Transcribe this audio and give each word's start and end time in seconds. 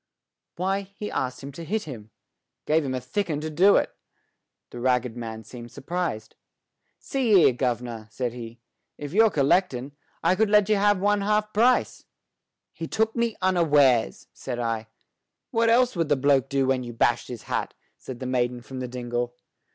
"Why, 0.55 0.81
he 0.95 1.11
asked 1.11 1.43
him 1.43 1.51
to 1.51 1.63
hit 1.63 1.83
him. 1.83 2.09
Gave 2.65 2.83
him 2.83 2.95
a 2.95 2.99
thick 2.99 3.29
'un 3.29 3.39
to 3.41 3.51
do 3.51 3.75
it." 3.75 3.95
The 4.71 4.79
ragged 4.79 5.15
man 5.15 5.43
seemed 5.43 5.71
surprised. 5.71 6.35
"See 6.97 7.33
here, 7.35 7.53
gov'nor," 7.53 8.07
said 8.09 8.33
he. 8.33 8.59
"If 8.97 9.13
you're 9.13 9.29
collectin', 9.29 9.91
I 10.23 10.33
could 10.35 10.49
let 10.49 10.69
you 10.69 10.75
have 10.77 10.99
one 10.99 11.21
half 11.21 11.53
price." 11.53 12.03
"He 12.73 12.87
took 12.87 13.15
me 13.15 13.35
unawares," 13.43 14.25
said 14.33 14.57
I. 14.57 14.87
"What 15.51 15.69
else 15.69 15.95
would 15.95 16.09
the 16.09 16.15
bloke 16.15 16.49
do 16.49 16.65
when 16.65 16.83
you 16.83 16.93
bashed 16.93 17.27
his 17.27 17.43
hat?" 17.43 17.75
said 17.95 18.19
the 18.19 18.25
maiden 18.25 18.61
from 18.63 18.79
the 18.79 18.87
dingle. 18.87 19.35